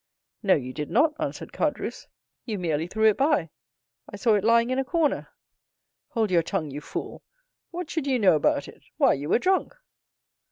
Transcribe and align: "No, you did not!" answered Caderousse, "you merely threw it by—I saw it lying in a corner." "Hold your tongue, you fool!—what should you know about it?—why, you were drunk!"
"No, 0.41 0.55
you 0.55 0.73
did 0.73 0.89
not!" 0.89 1.13
answered 1.19 1.51
Caderousse, 1.53 2.07
"you 2.43 2.57
merely 2.57 2.87
threw 2.87 3.03
it 3.07 3.17
by—I 3.17 4.15
saw 4.15 4.33
it 4.33 4.43
lying 4.43 4.71
in 4.71 4.79
a 4.79 4.83
corner." 4.83 5.27
"Hold 6.07 6.31
your 6.31 6.41
tongue, 6.41 6.71
you 6.71 6.81
fool!—what 6.81 7.87
should 7.91 8.07
you 8.07 8.17
know 8.17 8.35
about 8.35 8.67
it?—why, 8.67 9.13
you 9.13 9.29
were 9.29 9.37
drunk!" 9.37 9.75